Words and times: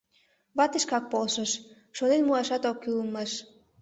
Вате 0.57 0.77
шкак 0.83 1.05
полшыш, 1.11 1.51
шонен 1.97 2.21
муашат 2.27 2.63
ок 2.69 2.77
кӱл 2.81 2.95
улмаш. 3.01 3.31